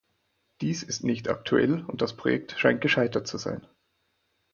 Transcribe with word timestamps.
Dies 0.61 0.81
ist 0.81 1.03
nicht 1.03 1.29
aktuell 1.29 1.85
und 1.85 2.01
das 2.01 2.17
Projekt 2.17 2.53
scheint 2.57 2.81
gescheitert 2.81 3.27
zu 3.27 3.37
sein. 3.37 3.67